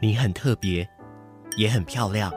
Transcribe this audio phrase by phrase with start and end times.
[0.00, 0.88] 你很特别，
[1.56, 2.30] 也很漂亮。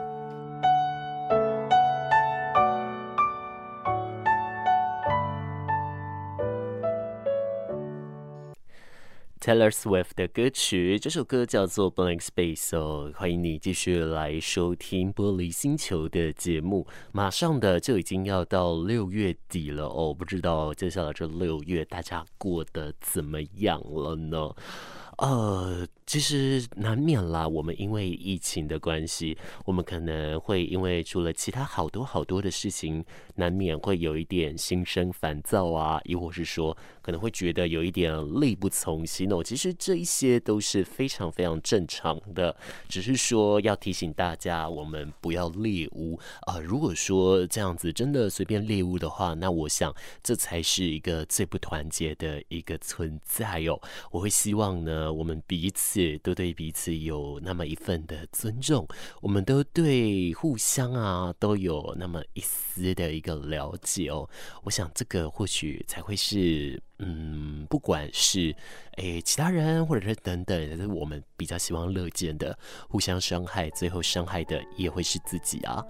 [9.40, 13.12] Taylor Swift 的歌曲，这首歌叫做《Blank Space》哦。
[13.14, 16.88] 欢迎你继续来收听《玻璃星球》的节目。
[17.12, 24.50] 马上的就已经要到六月底了哦，不知道接下来这六月大家过得怎么样了呢？
[25.22, 27.46] 呃，其实难免啦。
[27.46, 33.04] 我们因为疫情的关系，我们可能会因为除了其他好多好多的事情，
[33.36, 39.44] 难免会有一点心生烦躁啊，亦或是说可能会觉得有一点力不从心哦。
[39.44, 42.56] 其实这一些都是非常非常正常的，
[42.88, 46.18] 只是说要提醒大家，我们不要猎物
[46.48, 53.80] 啊，如果说这样子真的随便猎物的话，那我想这才是一个最不团结的一个存在哦。
[54.10, 55.11] 我会希望呢。
[55.12, 58.86] 我们彼此都对彼此有那么一份的尊重，
[59.20, 64.28] 我们都对互相啊都有那么一丝的一个了解哦。
[64.62, 68.54] 我想这个或许才会是，嗯，不管是
[68.96, 75.84] 诶其他人或者是等等，是我们比较希望乐见的，互相伤害，最后伤害的也会是自己啊。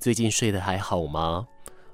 [0.00, 1.46] 最近睡得还好吗？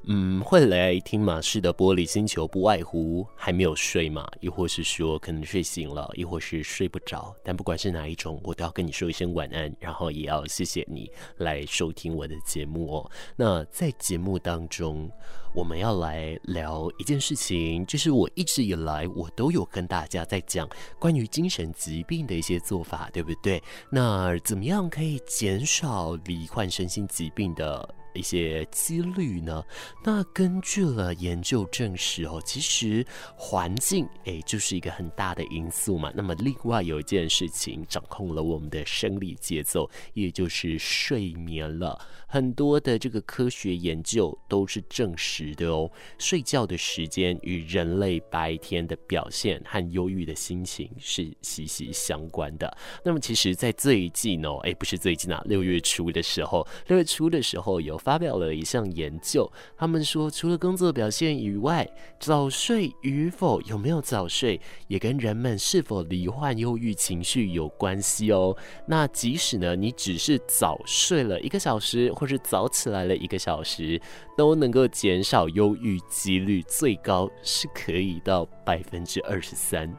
[0.08, 7.34] 嗯，会来听马氏的玻璃星球，不外乎还没有睡嘛，亦或是说可能睡醒了，亦或是睡不着。
[7.42, 13.10] 但不管是哪一种，我都要跟你说一声晚安，然后也要谢谢你来收听我的节目哦。
[13.34, 15.10] 那在节目当中，
[15.52, 20.68] 我们要来聊一件事情，就是我一直以来我都有跟大家在讲
[21.00, 23.60] 关于精神疾病的一些做法，对不对？
[23.90, 29.62] 那怎么样可以减少罹患身心疾病的一些几率呢？
[30.04, 33.06] 那根据了研究证实哦，其实
[33.36, 36.12] 环境诶就是一个很大的因素嘛。
[36.14, 41.98] 那么另外有一件事情掌控了我们的生理节奏，也就是睡眠了。
[42.36, 52.76] 很多的这个科学研究都是证实的哦，睡觉的时间与人类白天的表现和忧郁的心情是息息相关的。
[53.02, 61.88] 那么其实，在最近哦，诶，不是最近啊，六月初的时候，六月初的时候有发表了一项研究，他们说，除了工作表现以外，
[62.20, 68.54] 早睡与否，有没有早睡，也跟人们是否罹患忧郁情绪有关系哦。
[68.86, 72.12] 那即使呢，你只是早睡了一个小时。
[72.25, 74.00] 或是早起来了一个小时，
[74.36, 79.92] 都能够减少忧郁几率，最高是可以到百分之二十三。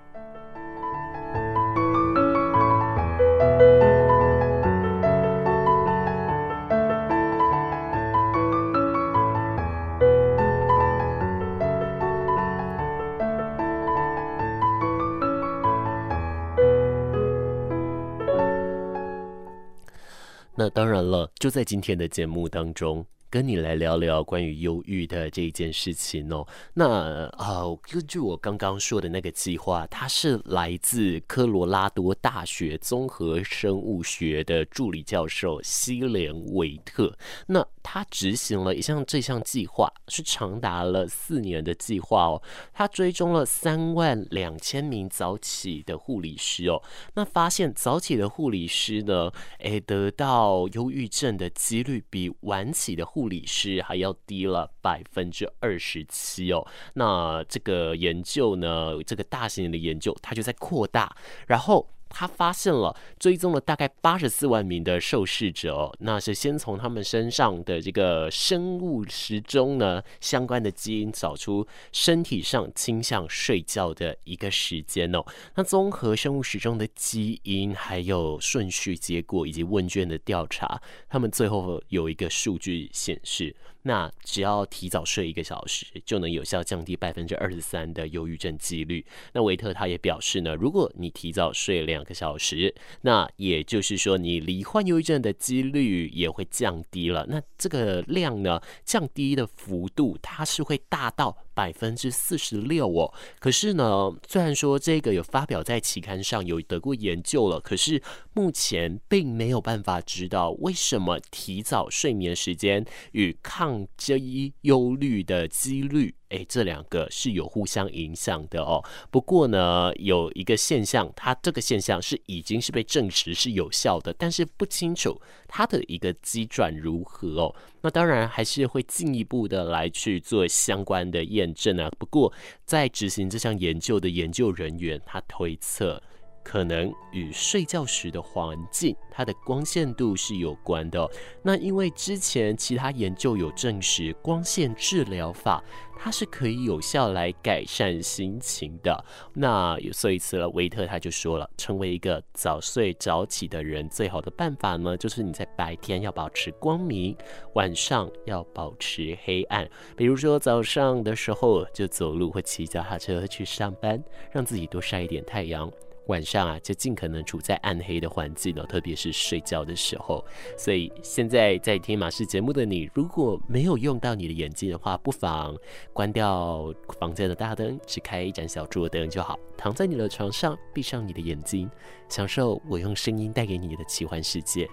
[20.59, 26.47] 那当然了，就在今天的节目当中，跟你来聊聊关于忧郁的这一件事情哦。
[26.73, 37.15] 那啊，根据我刚刚说的那个计划，他是来自科罗拉多大学综合生物学的助理教授西连维特。
[37.45, 42.41] 那他执行了一项这项计划，是长达了四年的计划哦。
[42.73, 56.67] 他追踪了三万两千名早起的护理师哦，那发现早起的护理师呢，诶，得到忧郁症的几率比晚起的护理师还要低了百分之二十七哦。
[56.95, 61.15] 那这个研究呢，这个大型的研究，它就在扩大，
[61.47, 61.87] 然后。
[62.09, 75.23] 他发现了，追踪了大概八十四万名的受试者哦，那是先从他们身上的这个生物时钟呢相关的基因找出身体上倾向睡觉的一个时间哦。
[75.55, 83.55] 那综合生物时钟的基因还有顺序结果以及问卷的调查，他们最后有一个数据显示。
[83.87, 89.05] 那只要提早睡一个小时，就能有效降低百分之二十三的忧郁症几率。
[89.33, 97.25] 那维特他也表示呢，如果你提早睡两个小时，那也就是说你罹患忧郁症的几率也会降低了。
[97.29, 103.11] 那这个量呢，降低的幅度它是会大到百分之四十六哦。
[103.39, 116.16] 可是呢，虽然说这个有发表在期刊上，有得过研究了，可是目前并没有办法知道为什么提早睡眠时间与抗这一忧虑的几率。
[116.29, 118.83] 哎，这两个是有互相影响的哦。
[119.09, 127.55] 不过呢，有一个现象，它这个现象是已经是被证实是有效的，但是不清楚它的一个机转如何哦。
[127.81, 131.89] 那当然还是会进一步的来去做相关的验证啊。
[131.97, 132.33] 不过
[132.65, 136.01] 在执行这项研究的研究人员，他推测。
[136.47, 141.05] 可能与睡觉时的环境，它的光线度是有关的。
[141.43, 145.61] 那因为之前其他研究有证实，光线治疗法
[145.99, 149.03] 它是可以有效来改善心情的。
[149.33, 157.13] 那有所以此了，维特他就说了，成为一个早睡早起的人，最好的办法呢，就是你在白天要保持光明，
[157.55, 159.69] 晚上要保持黑暗。
[159.97, 164.01] 比如说早上的时候就走路或骑脚踏车去上班，
[164.31, 165.69] 让自己多晒一点太阳。
[166.07, 170.25] 晚上啊，就尽可能处在暗黑的环境了，特别是睡觉的时候。
[170.57, 175.55] 所以现在在听马氏节目的你，如果没有用到你的眼睛的话，不妨
[175.93, 179.37] 关掉房间的大灯，只开一盏小桌灯就好。
[179.57, 181.69] 躺在你的床上，闭上你的眼睛，
[182.09, 184.67] 享受我用声音带给你的奇幻世界。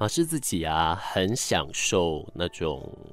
[0.00, 3.07] 马氏自己啊，很享受那种，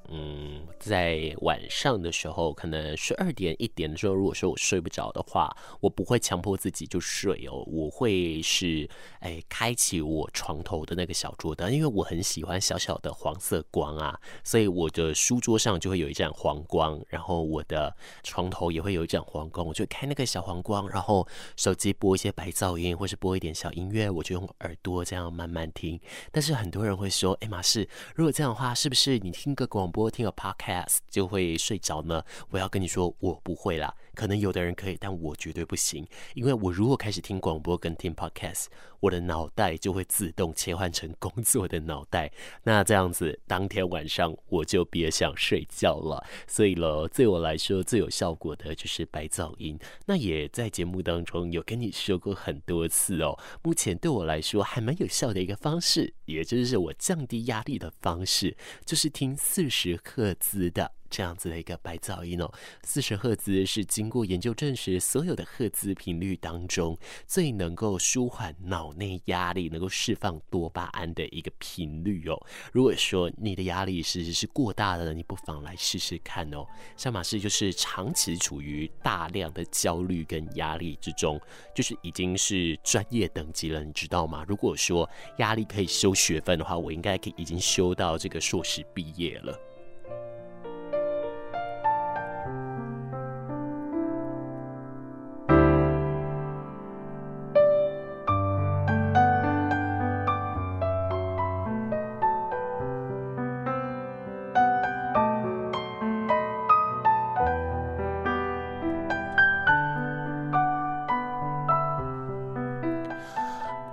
[0.89, 8.87] 在晚上的时候，可能十二点一点的时候，如果说我睡不着的话，我不会强迫自己就睡哦，我会是，
[9.21, 21.27] 哎，开启我床头的那个小桌灯，因为我很喜欢小小的黄色光啊，所以我的书桌上就会有一盏黄光，然后我的床头也会有一盏黄光，我就开那个小黄光，然后
[21.57, 25.99] 手机播一些白噪音，或是播一点小音乐，我就用耳朵这样慢慢听，
[26.31, 26.75] 但是很。
[26.75, 30.74] 多人会说：“哎，马氏，如果这样的话，是不是你听个广播、听个 podcast
[31.09, 33.93] 就会睡着呢？”我要跟你说，我不会啦。
[34.15, 36.07] 可能有的人可以，但我绝对不行。
[36.33, 38.65] 因为我如果开始听广播跟听 podcast，
[39.01, 42.31] 我的脑袋就会自动切换成工作的脑袋。
[42.63, 46.25] 那这样子，当天晚上我就别想睡觉了。
[46.47, 49.77] 所以了，对我来说最有效果的就是白噪音。
[50.05, 53.37] 那也在节目当中有跟你说过很多次哦。
[53.61, 60.91] 目前对我来说还蛮有效的一个方式，也就是我降低压力的方式，就是听四十赫兹的。
[61.09, 62.51] 这样子的一个白噪音哦，
[62.83, 72.35] 四十赫兹是经过研究证实，所有的赫兹频率当中最能够舒缓脑内压力、能够释放多巴胺的一个频率哦。
[72.71, 76.65] 如果说你的压力其实是过大的，你不妨来试试看哦。
[76.97, 81.39] 像马氏就是长期处于大量的焦虑跟压力之中，
[81.73, 84.43] 就是已经是专业等级了，你知道吗？
[84.47, 89.57] 如果说压力可以修学分的话，我应该可以已经修到这个硕士毕业了。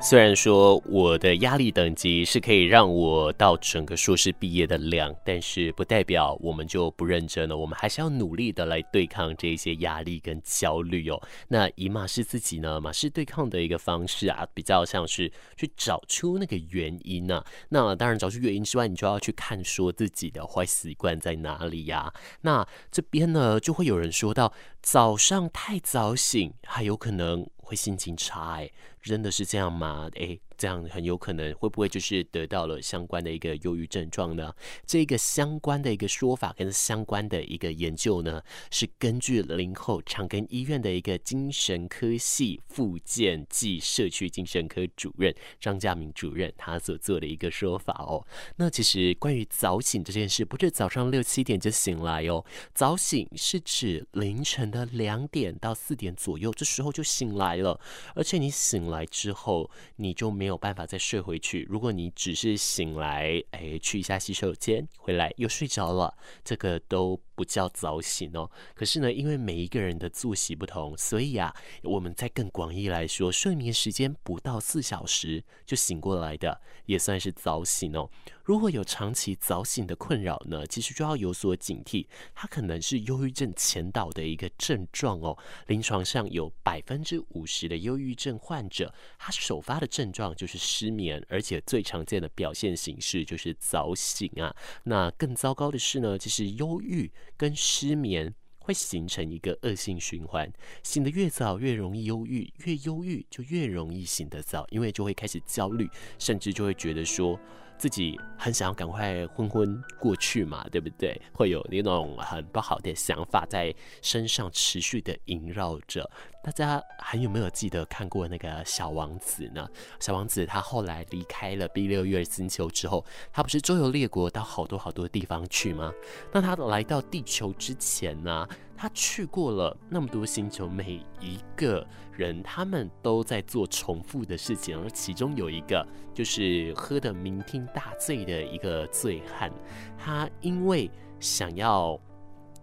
[0.04, 7.56] 虽然说我的压力等级是可以让我到整个硕士毕业的量，但是不代表我们就不认真了。
[7.56, 11.22] 我们还是要努力的来对抗这些压力跟焦虑哦。
[11.46, 17.46] 那以马氏自己呢，马氏对抗的一个方式啊，比较像是去找出那个原因呢、啊。
[17.68, 24.52] 那当然找出原因之外，你就要去看说自己的坏习惯在哪里呀、那这边呢，就会有人说到
[24.82, 28.68] 早上太早醒，还有可能会心情差，哎，
[29.00, 30.10] 真的是这样吗？
[30.14, 34.54] 诶，这样很有可能会不会就是得到了相关的一个忧郁症状呢？
[34.86, 38.40] 这个相关的一个说法跟相关的一个研究呢，
[38.70, 48.24] 是根据林后长庚医院的一个精神科系复健暨社区精神科主任张家明主任他所做的一个说法哦。
[48.54, 57.80] 那其实关于早醒这件事，不是早上六七点就醒来哦，早醒是指凌晨的两点到四点左右，这时候就醒来了，
[58.14, 60.51] 而且你醒来之后，你就没有。
[60.52, 61.66] 有办法再睡回去。
[61.68, 68.50] 如果你只是醒来，哎，去一下洗手间，回来又睡着了，这个都不叫早醒哦。
[68.74, 78.08] 可是呢，因为每一个人的作息不同，所以啊，我们在更广义来说，睡眠时间不到四小时就醒过来的，也算是早醒哦。
[78.44, 85.38] 如果有长期早醒的困扰呢，其实就要有所警惕，它可能是忧郁症前导的一个症状哦。
[85.68, 94.54] 临床上有百分之五十的忧郁症患者，他首发的症状就是失眠，而且最常见的表现形式就是早醒啊。
[94.84, 100.52] 那更糟糕的是呢，其实忧郁跟失眠会形成一个恶性循环，
[100.82, 105.88] 醒得越早越容易忧郁，越忧郁就越容易醒得早，因为就会开始焦虑，
[106.18, 107.38] 甚至就会觉得说。
[107.78, 111.20] 自己很想要赶快昏昏过去嘛，对不对？
[111.32, 116.08] 会有那种很不好的想法在身上持续的萦绕着。
[116.42, 119.68] 大家还有没有记得看过那个小王子呢？
[120.00, 125.92] 小王子他后来离开了 B 六月星球之后，他不是周游列国到好多好多地方去吗？
[126.32, 139.48] 那他来到地球之前呢，他去过了那么多星球，每一个人他们都在做重复的事情，而其中有一个就是喝得酩酊大醉的一个醉汉，
[139.96, 141.96] 他因为想要。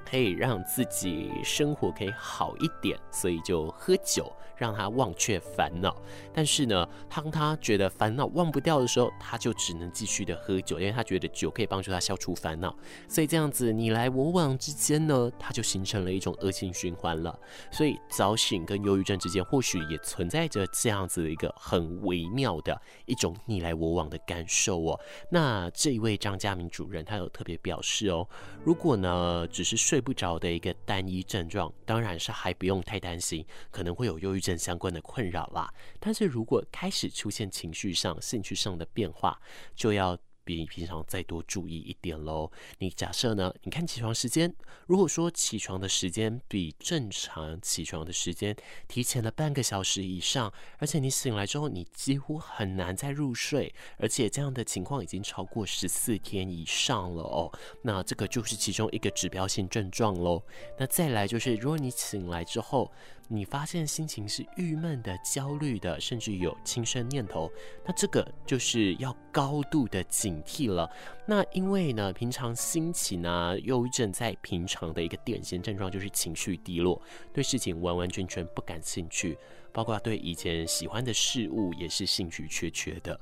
[0.10, 5.96] 可以让自己生活可以好一点，所以就喝酒，让他忘却烦恼。
[6.34, 12.76] 但是呢，当他觉得烦恼忘不掉的时候，他就只能继续的喝酒，因为他觉得酒可以帮助他消除烦恼。
[13.08, 17.40] 所以这样子你来我往之间呢，他就形成了一种恶性循环了。
[17.72, 25.00] 所以早醒跟忧郁症之间，或许也存在着这样子的一个很微妙的一种你来我往的感受哦。
[25.30, 28.28] 那这一位张家明主任，他有特别表示哦，
[28.66, 30.00] 如果呢只是睡。
[30.00, 35.74] 不着的一个单一症状，当然是还不用太担心，可能会有忧郁症等相关的困扰啦。
[36.00, 39.40] 但是如果开始出现情绪上、兴趣上的变化，
[39.76, 40.18] 就要。
[40.46, 42.52] 比平常再多注意一点喽。
[42.80, 43.54] 你假设呢？
[43.62, 44.52] 你看起床时间，
[44.88, 48.56] 如果说起床的时间比正常起床的时间
[48.88, 57.52] 提前了半个小时以上，而且你醒来之后你几乎很难再入睡，而且这样的情况已经超过十四天以上了哦，
[57.84, 60.42] 那这个就是其中一个指标性症状喽。
[60.80, 62.92] 那再来就是，如果你醒来之后，
[63.32, 67.50] 你发现心情是郁闷的、焦虑的，甚至有轻生念头，
[67.86, 70.90] 那这个就是要高度的警惕了。
[71.28, 77.00] 那因为呢，平常心情啊，忧郁症在平常的一个典型症状就是情绪低落，
[77.32, 79.38] 对事情完完全全不感兴趣，
[79.72, 83.20] 包括对以前喜欢的事物也是兴趣缺缺的。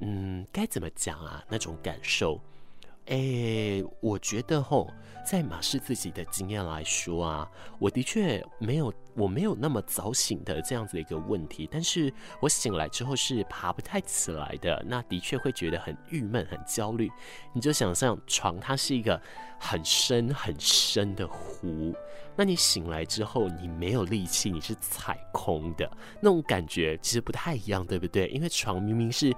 [0.00, 1.42] 嗯，该怎么讲啊？
[1.48, 2.38] 那种感受。
[3.06, 4.92] 诶、我觉得吼，
[5.24, 17.10] 在马氏自己的经验来说啊，我的确没有，我没有那么早醒的这样子的一个问题，但是我醒来之后是爬不太起来的，那的确会觉得很郁闷、很焦虑。
[17.52, 19.20] 你就想象床它是一个
[19.58, 21.94] 很深很深的湖，
[22.36, 28.28] 那你醒来之后你没有力气，你是踩空的，那种感觉其实不太一样，对不对？
[28.28, 29.34] 因为床明明是。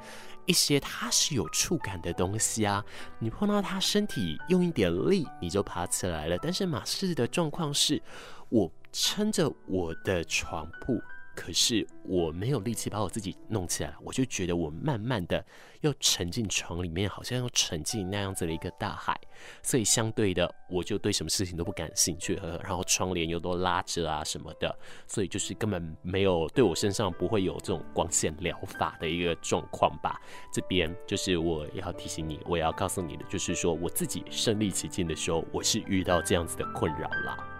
[0.46, 2.82] 一些它是有触感的东西啊，
[3.18, 6.38] 你碰到它身体用一点力，你就爬起来了。
[6.40, 8.00] 但是马氏的状况是，
[8.48, 11.00] 我撑着我的床铺。
[11.36, 15.42] 可是我没有力气把我自己弄起来，我就觉得我慢慢的
[15.82, 19.16] 又沉进床里面，好像又沉进那样子的一个大海，
[19.62, 24.76] 所以相对的，我就对什么事情都不感兴趣，然后窗帘又都拉着啊什么的，
[25.06, 30.20] 所以就是根本没有对我身上不会有这种光线疗法的一个状况吧。
[30.52, 37.57] 这边就是我要提醒你，我要告诉你的，就是说我自己身临其境的时候，我是遇到这样子的困扰了。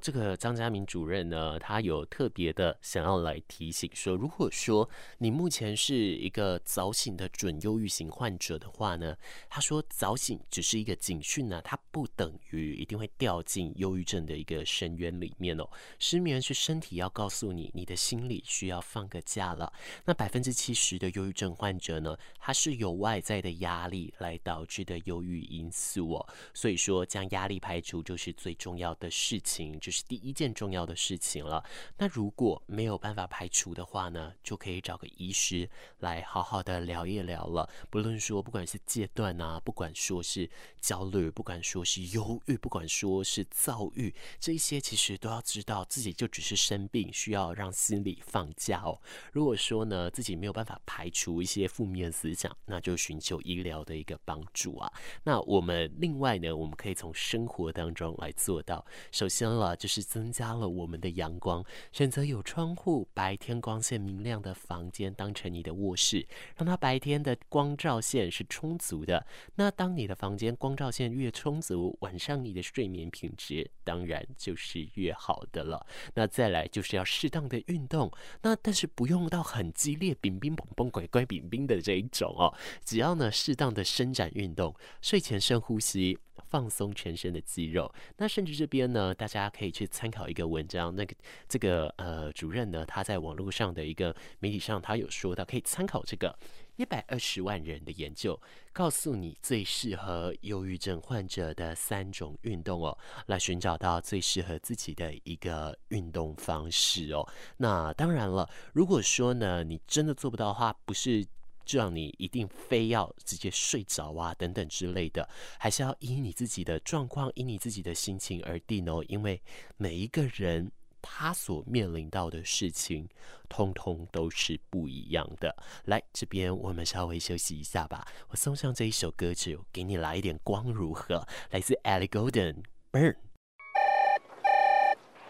[0.00, 4.88] 这个张家明主任呢，他有特别的想要来提醒说，如果说
[5.18, 9.16] 你目前是一个早醒的准忧郁型患者的话呢，
[9.48, 15.68] 他说早醒只是一个警讯呢，它不等于一定会掉进忧郁症的一个深渊里面哦。
[15.98, 19.72] 失眠是身体要告诉你，你的心里需要放个假了。
[20.04, 26.28] 那百分之七十的忧郁症患者呢，他是有外在的压力来导致的忧郁因素哦。
[26.54, 31.64] 所以说，将压力排除就是最重要的事情，就是第一件重要的事情了。
[31.98, 35.68] 那如果没有办法排除的话呢，就可以找个医师
[35.98, 37.68] 来好好的聊一聊了。
[37.90, 40.48] 不论说，不管是戒断啊，不管说是
[40.80, 48.96] 焦虑，不管说是忧郁，不管说是躁郁，这一些其实都要知道自己就只是生病，需要让心理放假哦。
[49.32, 54.92] 如果说呢，自己没有办法排除一些负面思想，那就寻求医疗的一个帮助啊。
[55.24, 58.86] 那我们另外呢，我们可以从生活当中来做到。
[59.10, 69.26] 首先了，就是增加了我们的阳光，选择有窗户、白天光线明亮的房间当成你的卧室，让它白天的光照线是充足的。
[69.54, 75.86] 那当你的房间光照线越充足，晚上你的睡眠品质当然就是越好的了。
[76.12, 82.52] 那再来就是要适当的运动，那但是不用到很激烈、冰冰砰砰、乖乖冰冰的这一种哦，
[82.84, 86.18] 只要呢适当的伸展运动，睡前深呼吸。
[86.50, 91.14] 放松全身的肌肉，那甚至这边呢，大家可以去参考一个文章，那个
[91.48, 96.36] 这个呃主任呢，他在网络上的一个媒体上，他有说到可以参考这个
[96.74, 98.38] 一百二十万人的研究，
[98.72, 107.24] 告诉你最适合忧郁症患者的三种运动哦，来寻找到最适合自己的一个运动方式哦。
[107.58, 111.24] 那当然了，如果说呢，你真的做不到的话，不是。
[111.64, 119.04] 就让你一定非要直接睡着啊，等等之类的，还是要依你自己的状况，依你自己的心情而定哦。
[119.08, 119.40] 因为
[119.76, 120.70] 每一个人
[121.02, 123.08] 他所面临到的事情，
[123.48, 125.56] 通通都是不一样的。
[125.84, 128.06] 来，这边我们稍微休息一下吧。
[128.28, 131.26] 我送上这一首歌曲，给你来一点光，如何？
[131.50, 133.16] 来自 Ellie Goulding Burn。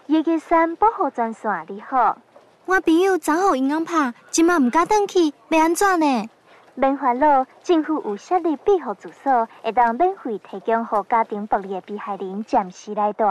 [0.07, 2.21] 一一三保护专线，你好。
[2.71, 6.29] 我朋友昨好银行拍，今晚唔敢登去，要安怎呢？
[6.77, 13.25] 免烦恼，政府有设立庇护住所，会当免费提供予家庭暴力的被害人暂时来住。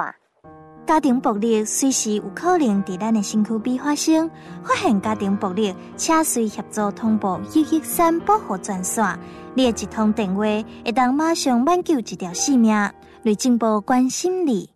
[0.85, 4.29] 家庭暴力随时有可能伫咱的身躯边发生，
[4.61, 9.17] 发现家庭暴力，请随协助通报一一三保护专线，
[9.53, 12.91] 你的一通电话会当马上挽救一条性命。
[13.23, 14.69] 雷政部关心你。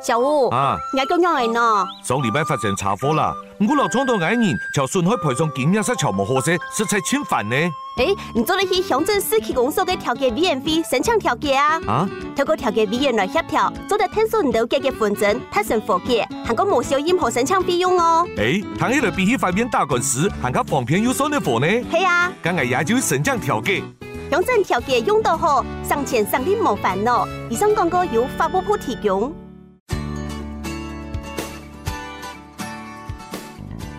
[0.00, 1.84] 小吴啊，你讲样嚟呢？
[2.02, 7.56] 上礼拜发生车祸啦，我老撞到矮人，朝损害赔偿金额是超无合适，实在侵犯呢。
[7.96, 11.80] 诶，你做得去乡镇市区公所嘅调解委员会申请调解啊？
[11.86, 12.08] 啊？
[12.36, 18.28] 透过调解委员来协调，做得天数唔到嘅嘅纷争，达成和解，还个无收任何申请费用哦。
[18.36, 21.66] 诶，睇起来比起法院打官司，还较方便又省得货呢。
[21.90, 23.82] 系啊，咁我也就申请调解。
[24.30, 27.26] 乡镇调解用到好，省钱省力无烦恼。
[27.48, 29.32] 以上广告由法务部提供。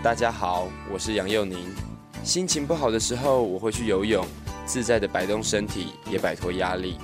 [0.07, 1.57] 大家好，我是杨佑宁。
[2.23, 4.25] 心情不好的时候，我会去游泳，
[4.65, 6.97] 自在的摆动身体，也摆脱压力。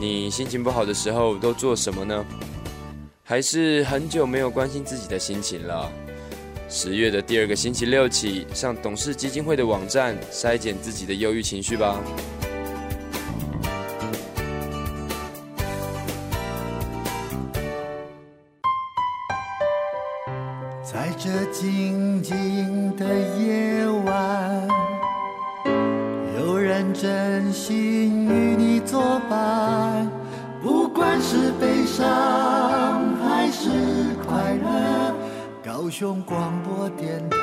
[0.00, 2.24] 你心情不好的时候都做什么呢？
[3.22, 5.92] 还是很久没有关心自己的心情了？
[6.66, 12.00] 十月的第二个星期六起，上董事基金会的网站筛检自己的忧郁情绪吧。
[20.82, 21.46] 在这
[22.20, 23.04] 静的
[23.38, 24.68] 夜晚，
[26.36, 30.06] 有人真心与你作伴，
[30.62, 32.04] 不管是悲伤
[33.16, 33.70] 还是
[34.26, 35.14] 快乐，
[35.64, 37.39] 高雄广播电台。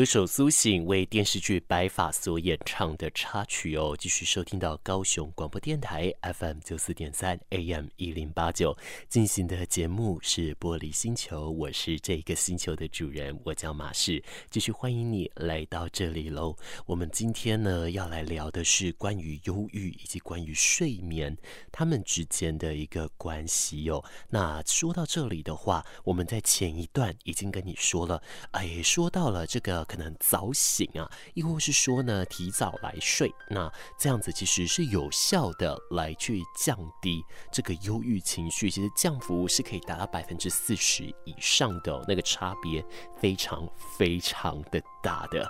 [0.00, 8.74] 歌手苏醒为电视剧《白发》所演唱的插曲哦，继续收听到高雄广播电台 FM 九四点三 AM 一零八九
[9.10, 16.56] 进行的节目是《玻璃星球》，我是这个星球的主人，我叫马氏，继续欢迎你来到这里喽。
[16.86, 21.36] 我们今天呢要来聊的是关于忧郁以及关于睡眠
[21.70, 24.02] 他们之间的一个关系哦。
[24.30, 29.86] 那说到这里的话，我们在前一段已经跟你说了，哎，说到了这个。
[29.90, 42.84] 可能早醒啊，亦或是说呢提早来睡，那这样子其实是有效的来去降低这个忧郁情绪，其实降幅是可以达到百分之四十以上的，那个差别
[43.20, 45.44] 非常非常的大的。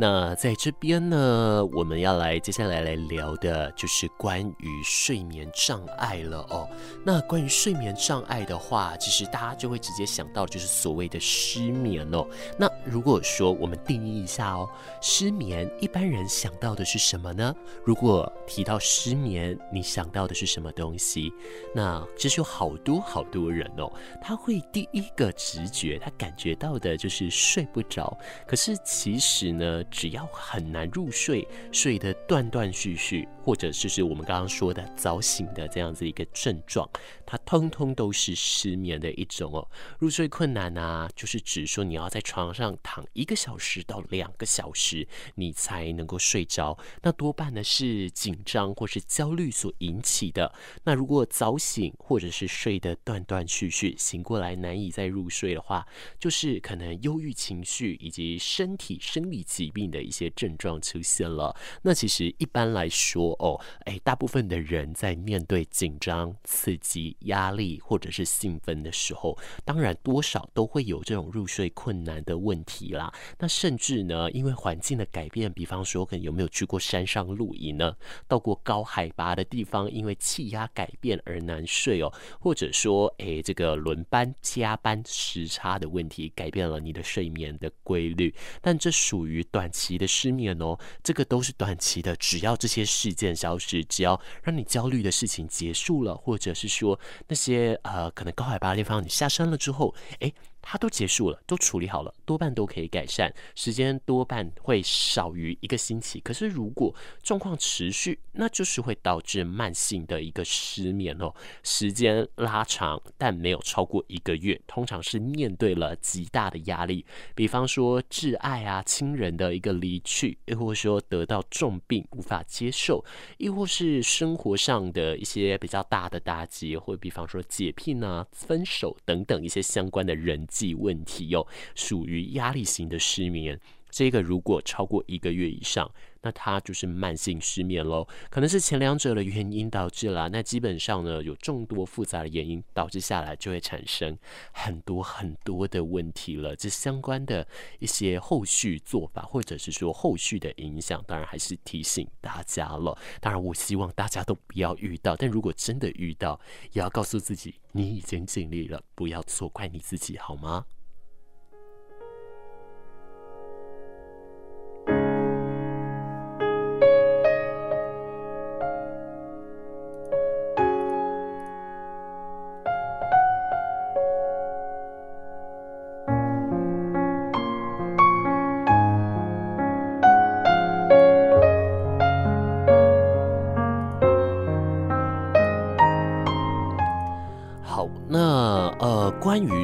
[0.00, 6.68] 那在这边呢，我们要来接下来来聊的就是关于睡眠障碍了哦。
[7.04, 12.24] 那关于睡眠障碍的话，其实大家就会直接想到就是所谓的失眠哦。
[12.56, 14.70] 那如果说我们定义一下哦，
[15.02, 17.52] 失眠一般人想到的是什么呢？
[17.84, 21.32] 如果提到失眠，你想到的是什么东西？
[21.74, 28.16] 那其实有好多好多人哦，他会第一个直觉，他感觉到的就是睡不着。
[28.46, 36.88] 可是其实呢，只要很难入睡，睡得断断续续，或者就是我们刚刚说的早醒的这样子一个症状，
[37.26, 39.68] 它通通都是失眠的一种哦。
[39.98, 46.78] 入睡困难啊，就是指说你要在床上躺一个小时到两个小时，你才能够睡着。
[47.02, 50.52] 那多半呢是紧张或是焦虑所引起的。
[50.84, 55.86] 那如果早醒或者是睡得断断续续，醒过来难以再入睡的话，
[56.18, 59.77] 就是可能忧郁情绪以及身体生理疾病。
[59.78, 73.12] 病的一些症状出现了，那其实一般来说哦，诶，大部分的人在面对紧张、刺激、压力或者是兴奋的时候，当然多少都会有这种入睡困难的问题啦。
[73.38, 77.94] 那甚至呢，因为环境的改变，比方说可能有没有去过山上露营呢？
[78.26, 100.32] 到过高海拔的地方，因为气压改变而难睡哦，或者说，诶，这个轮班加班时差的问题改变了你的睡眠的规律，但这属于短期的失眠哦，这个都是短期的，只要这些事件消失，只要让你焦虑的事情结束了，或者是说那些呃可能高海拔的地方你下山了之后，诶。
[100.70, 106.20] 它都结束了，都处理好了，多半都可以改善，时间多半会少于一个星期。
[106.20, 111.34] 可是如果状况持续，那就是会导致慢性的一个失眠哦。
[111.62, 123.02] 时间拉长，但没有超过一个月，通常是面对了极大的压力，比方说挚爱啊、亲人的一个离去，又或说得到重病无法接受，
[123.38, 133.60] 亦或是生活上的一些比较大的打击，或比方说解聘啊、分手等等一些相关的人际问题哟，属于压力型的失眠。
[133.90, 138.06] 这个如果超过一个月以上，那它就是慢性失眠喽。
[138.28, 144.18] 可能是前两者的原因导致了，那基本上呢，有众多复杂的原因导致下来，就会产生
[144.52, 146.54] 很多很多的问题了。
[146.56, 147.46] 这相关的
[147.78, 152.98] 一些后续做法，或者是说后续的影响，当然还是提醒大家了。
[153.20, 156.38] 当然，我希望大家都不要遇到，但如果真的遇到，
[156.72, 160.66] 也要告诉自己，你已经尽力了，不要错怪你自己，好吗？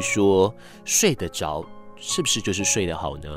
[0.04, 1.64] 说睡得着，
[1.96, 3.28] 是不是就是睡得好呢？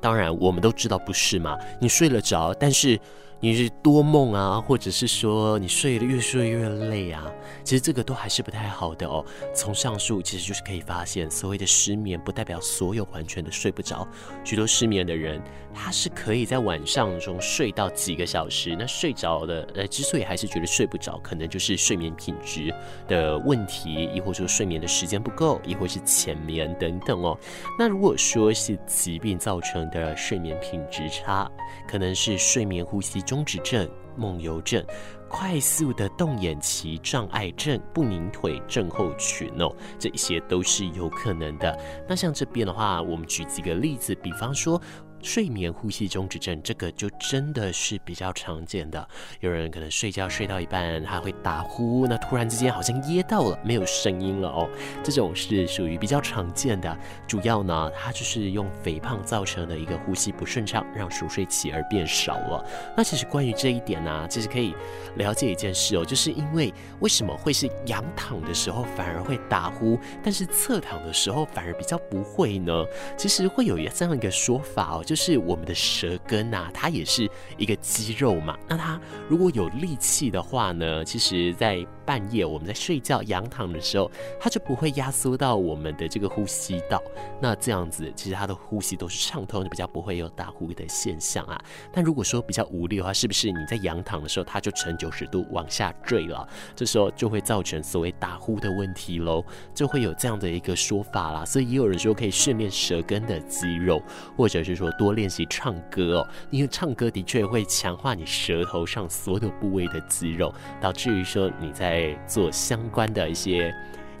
[0.00, 1.56] 当然，我们都知道不是嘛。
[1.80, 2.98] 你睡得着，但是。
[3.40, 7.30] 你是多梦啊，或者是说你睡得越睡越累啊，
[7.62, 9.22] 其实这个都还是不太好的哦。
[9.54, 14.06] 从上述其实就是可以发现，所谓的失眠不代表所有完全的睡不着。
[14.44, 15.42] 许多失眠的人，
[15.74, 18.74] 他是可以在晚上中睡到几个小时。
[18.78, 22.74] 那睡着的，呃，之所以还是觉得睡不着，可能就是睡眠品质
[23.06, 27.38] 的问题，亦或说睡眠的时间不够，亦或是浅眠等等哦。
[27.78, 31.50] 那如果说是疾病造成的睡眠品质差，
[31.86, 33.44] 可能是睡眠呼吸中。
[33.44, 34.82] 止症、梦游症、
[35.28, 41.78] 快速的动眼期障碍症、不宁腿症候群哦，这一些都是有可能的。
[42.08, 44.80] 那像这边的话，我们举几个例子，比方说。
[45.24, 49.08] 睡眠呼吸中止症，这个就真的是比较常见的。
[49.40, 54.68] 有人可能睡觉睡到一半，他会打呼，那突然之间好像噎到了，没有声音了哦。
[55.02, 56.94] 这种是属于比较常见的。
[57.26, 62.62] 主要呢，它就是用肥胖造成的一个呼吸不顺畅，让熟睡期而变少了。
[62.94, 64.74] 那其实关于这一点呢、其实可以
[65.16, 72.84] 了解一件事哦，就是因为为什么会是仰躺的时候反而会打呼，但是侧躺的时候反而比较不会呢？
[73.16, 78.58] 其实会有这样一个说法哦，就就是我们的舌根呐、它也是一个肌肉嘛。
[78.68, 87.02] 那它如果有力气的话呢，其实，在半夜我们在睡觉仰躺的时候，它就不会压缩到我们的这个呼吸道。
[87.40, 91.60] 那这样子，其实它的呼吸都是畅通的，比较不会有打呼的现象啊。
[91.92, 96.46] 但如果说比较无力的话，是不是你在仰躺的时候，它就呈九十度往下坠了？
[96.74, 101.44] 这时候就会造成所谓打呼的问题喽，就会有这样的一个说法啦。
[101.44, 104.02] 所以也有人说可以训练舌根的肌肉，
[104.36, 113.72] 或者是说多练习唱歌哦，因为唱歌的确会强化你舌头上所有部位的肌肉，导致于说你在在做相关的一些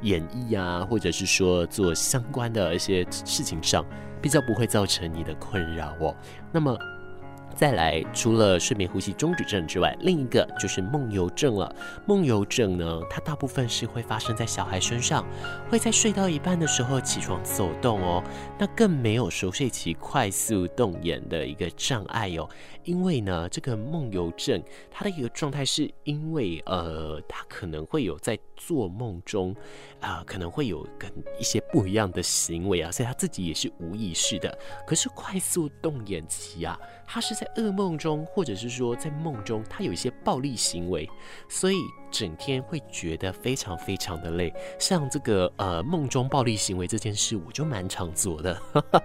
[0.02, 3.84] 演绎啊，或者是说做相关的一些事情上，
[4.22, 6.14] 比较不会造成你的困扰哦。
[6.52, 6.76] 那么。
[7.56, 11.72] 再来，除了睡眠呼吸中止症之外，另一个就是梦游症了。
[12.04, 15.24] 梦游症呢，它大部分是会发生在小孩身上，
[15.70, 18.20] 会在睡到一半的时候起床走动哦。
[18.58, 22.48] 那更没有熟睡期快速动眼的一个障碍哦。
[22.84, 29.54] 因为呢，这个梦游症他的一个状态是因为呃，他可能会有在做梦中
[30.00, 34.56] 啊、呃，可能会有跟一些不一样的行为啊，所以他自己也是无意识的。
[34.86, 36.78] 可是快速动眼期啊。
[37.06, 41.08] 他是在噩梦中，或者是说在梦中，他有一些暴力行为，
[41.50, 41.76] 所以
[42.14, 44.54] 整天会觉得非常非常的累。
[44.78, 48.56] 像这个呃梦中暴力行为这件事，我就蛮常做的。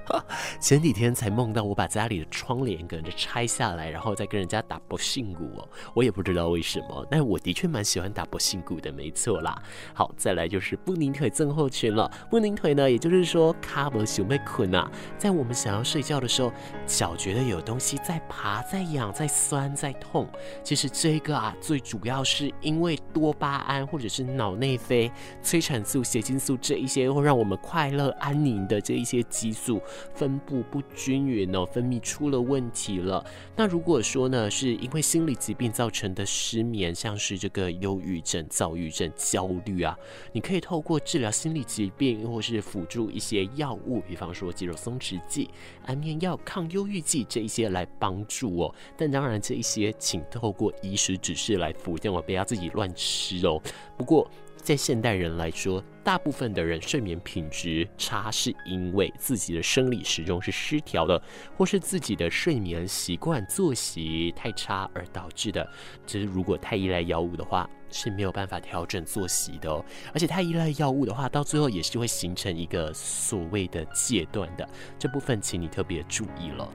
[0.62, 5.67] 前几天才梦到我把家里的窗帘跟着拆下来，然后再跟人家打搏胜鼓哦。
[5.95, 9.60] 我也不知道为什么，但我的确蛮喜欢打搏胜鼓的，没错啦。
[9.95, 12.08] 好，再来就是不宁腿症候群了。
[12.30, 16.54] 不宁腿呢，也就是说卡不熊被困啊，在我们想要睡觉的时候，
[16.86, 17.98] 脚觉得有东西。
[18.04, 20.28] 在爬，在痒，在酸，在痛。
[20.63, 25.12] 其实这个啊，最主要是因为多巴胺或者是脑内啡、
[25.43, 29.81] 催产素、血清素这一些会让我们快乐安宁的这一些激素
[30.13, 33.25] 分布不均匀哦，分泌出了问题了。
[33.55, 39.97] 那如果说呢，是因为心理疾病造成的失眠，像是这个忧郁症、躁郁症、焦虑啊，
[40.31, 45.49] 你可以透过治疗心理疾病，或是辅助一些药物，比方说肌肉松弛剂、
[45.85, 47.85] 安眠药、抗忧郁剂这一些来。
[47.99, 53.62] 帮助哦，但当然这一些请透过医师指示来服用哦，不要自己乱吃哦。
[53.97, 61.21] 不过在现代人来说，大部分的人睡眠品质差，是因为自己的生理时钟是失调的，
[61.58, 65.67] 或是自己的睡眠习惯作息太差而导致的。
[66.06, 69.84] 只是如果太依赖药物的话，是没有办法调整作息的哦。
[70.13, 74.67] 而且太依赖药物的话，到最后也是会形成一个所谓的戒断的。
[74.99, 76.69] 这部分请你特别注意了。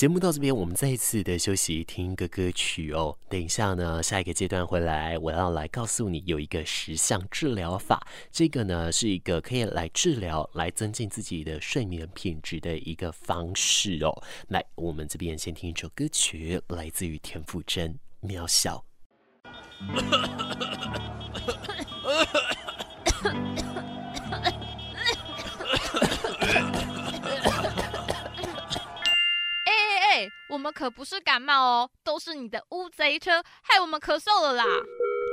[0.00, 3.14] 节目到这边，我们再一次的休息，听一个歌曲哦。
[3.28, 8.02] 等一下呢，下一个阶段回来，我要来告诉你有一个十项治疗法。
[8.32, 14.22] 这个呢，是一个可以来治疗、来增进自己的睡眠品质的一个方式哦。
[14.48, 17.94] 来，我们这边先听一首歌曲，来自于田馥甄，
[18.26, 18.82] 《渺小》。
[30.50, 34.64] 我们可不是感冒哦，都是你的乌贼车害我们咳嗽了啦！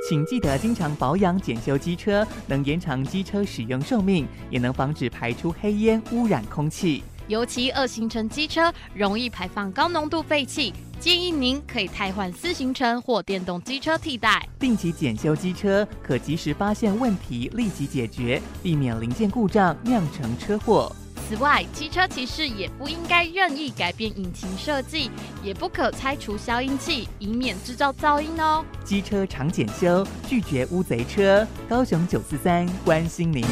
[0.08, 7.02] 请记得经常保养检修机车，能延长机车使用寿命，也能防止排出黑烟污染空气。
[7.26, 14.48] 尤其二行程机车容易排放高浓度废气，建议您可以汰换四行程或电动机车替代。
[14.60, 20.94] 定期检修机车，可及时发现问题，立即解决，避免零件故障酿成车祸。
[21.28, 25.10] 此外，机车骑士也不应该任意改变引擎设计，
[25.42, 28.64] 也不可拆除消音器，以免制造噪音哦。
[28.82, 31.46] 机车常检修，拒绝乌贼车。
[31.68, 33.42] 高雄九四三关心您。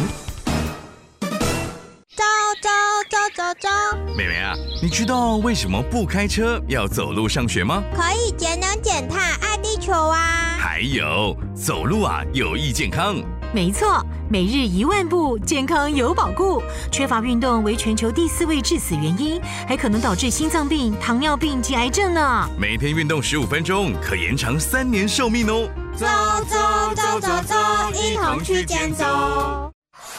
[1.21, 2.25] 走
[2.63, 2.71] 走
[3.11, 3.69] 走走走。
[4.17, 7.83] 妹妹啊，你知道为什么不开车要走路上学吗？
[7.95, 10.57] 可以节能减碳，爱地球啊。
[10.59, 13.17] 还有，走路啊有益健康。
[13.53, 16.63] 没错，每日一万步，健康有保固。
[16.91, 22.49] 缺乏运动为全球第四位致死原因，还可能导致心脏病、糖尿病及癌症呢。
[22.59, 25.69] 每天运动十五分钟，可延长三年寿命哦。
[25.95, 26.07] 走
[26.49, 27.55] 走走走走，
[27.95, 29.73] 一同去健走。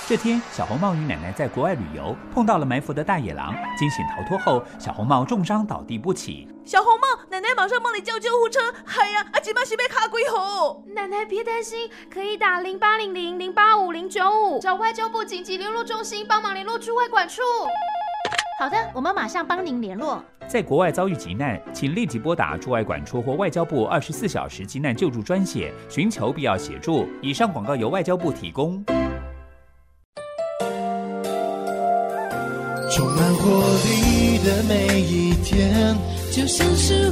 [0.08, 6.48] 这天，小红帽与奶奶在国外旅游，碰到了埋伏的大野狼，惊醒逃脱后，小红帽重伤倒地不起。
[6.64, 8.74] 小红帽，奶奶马上帮你叫救护车。
[9.02, 10.82] 哎呀，阿吉玛西被卡鬼吼！
[10.96, 17.42] 奶奶别担心，可以打零八零零零八五零九五，找外交部紧急联络中心帮忙联络驻外管处。
[18.62, 20.24] 好的，我们马上帮您联络。
[20.48, 27.10] 在国外遭遇急难，请立即拨打驻外管处或外交部二十四小时急难救助专线，寻求必要协助。
[27.22, 28.82] 以上广告由外交部提供。
[32.98, 33.52] 充满活
[33.86, 35.96] 力的每一天，
[36.32, 37.12] 就像是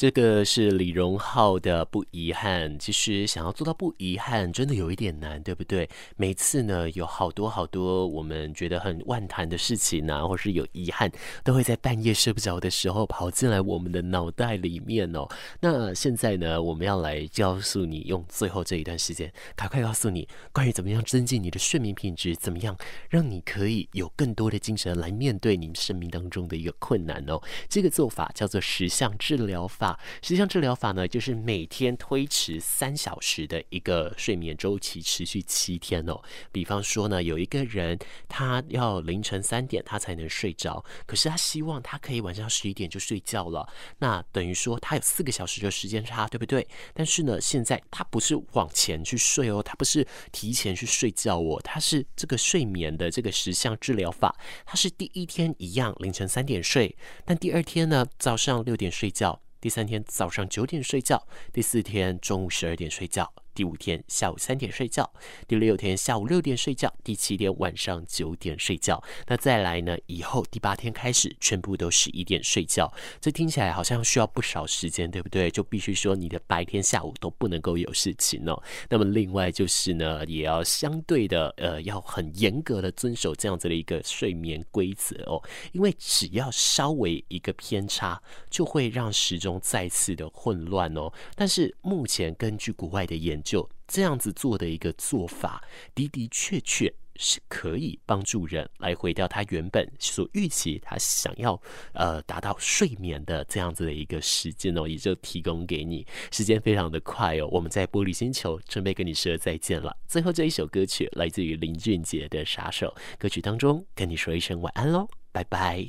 [0.00, 2.78] 这个是李荣浩的不遗憾。
[2.78, 5.86] 其实想要做到不遗憾，真的有一点难，对不对？
[6.16, 11.12] 每次呢，有好多好多我们觉得很万谈的事情啊，或是有遗憾，
[11.44, 15.28] 都会在半夜睡不着的时候跑进来我们的脑袋里面哦。
[15.60, 22.74] 那现在呢，我们要来告诉你，用最后这一段时间，赶快告诉你关于怎么样增进你的睡眠品质，怎么样
[23.10, 27.38] 让你可以有更多的精神来面对你生命当中的一个困难哦。
[27.68, 29.89] 这个做法叫做十项治疗法。
[30.22, 36.20] 实际上，治疗法呢，就是每天推迟三小时的一个睡眠周期，持续七天哦。
[36.52, 37.98] 比方说呢，有一个人
[38.28, 46.66] 他要凌晨三点他才能睡着，可是他希望他可以晚上十一点就睡觉了，那等于说他有四个小时的时间差，对不对？
[46.94, 59.40] 但是呢，现在他不是往前去睡哦，他不是提前去睡觉哦，他是这个睡眠的这个十项治疗法，他是第一天一样凌晨三点睡，但第二天呢，早上六点睡觉。
[59.60, 63.30] 第三天早上九点睡觉，第四天中午十二点睡觉。
[63.54, 65.10] 第五天下午三点睡觉，
[65.46, 69.02] 第六天下午六点睡觉，第七天晚上九点睡觉。
[69.26, 69.96] 那再来呢？
[70.06, 72.92] 以后第八天开始全部都十一点睡觉。
[73.20, 75.50] 这听起来好像需要不少时间，对不对？
[75.50, 78.62] 就必须说你的白天下午都不能够有事情哦。
[78.88, 85.42] 那么另外就是呢，也要相对的呃，要很严格的遵守这样子的一个睡眠规则哦。
[85.72, 91.12] 因为只要稍微一个偏差，就会让时钟再次的混乱哦。
[91.34, 95.62] 但是目前根据国外的研就这样子做的一个做法，
[95.94, 101.60] 的的确确是可以帮助人来回到他原本所预期他想要
[101.92, 106.06] 呃达到睡眠的这样子的一个时间哦，也就提供给你。
[106.32, 109.94] 时间非常的快哦，我们在玻璃星球准备跟你说再见了。
[110.06, 115.88] 最后这一首歌曲来自于林俊杰的《杀手》，歌曲当中跟你说一声晚安喽，拜拜。